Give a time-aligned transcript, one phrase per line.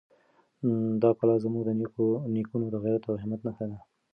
[1.01, 1.69] دا کلا زموږ د
[2.35, 3.77] نېکونو د غیرت او همت نښه ده.